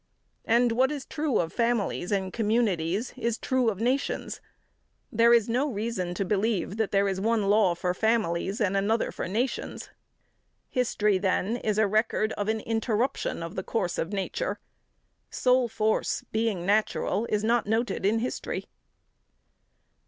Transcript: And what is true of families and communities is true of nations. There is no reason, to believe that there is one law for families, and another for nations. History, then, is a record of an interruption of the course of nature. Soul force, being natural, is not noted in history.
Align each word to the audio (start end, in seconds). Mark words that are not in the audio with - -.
And 0.45 0.71
what 0.71 0.91
is 0.91 1.05
true 1.05 1.37
of 1.37 1.53
families 1.53 2.11
and 2.11 2.33
communities 2.33 3.13
is 3.15 3.37
true 3.37 3.69
of 3.69 3.79
nations. 3.79 4.41
There 5.11 5.31
is 5.31 5.47
no 5.47 5.69
reason, 5.71 6.15
to 6.15 6.25
believe 6.25 6.77
that 6.77 6.89
there 6.89 7.07
is 7.07 7.21
one 7.21 7.51
law 7.51 7.75
for 7.75 7.93
families, 7.93 8.59
and 8.59 8.75
another 8.75 9.11
for 9.11 9.27
nations. 9.27 9.91
History, 10.71 11.19
then, 11.19 11.55
is 11.57 11.77
a 11.77 11.85
record 11.85 12.33
of 12.33 12.47
an 12.47 12.61
interruption 12.61 13.43
of 13.43 13.53
the 13.53 13.61
course 13.61 13.99
of 13.99 14.11
nature. 14.11 14.57
Soul 15.29 15.67
force, 15.67 16.23
being 16.31 16.65
natural, 16.65 17.27
is 17.29 17.43
not 17.43 17.67
noted 17.67 18.03
in 18.03 18.17
history. 18.17 18.65